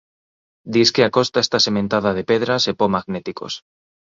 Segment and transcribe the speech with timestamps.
[0.75, 3.53] Disque a costa está sementada de pedras e po magnéticos